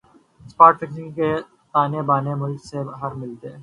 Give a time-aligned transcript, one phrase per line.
[0.41, 1.29] spot fixing کے
[1.73, 3.59] تانے بانے ملک سے باہر ملتےہیں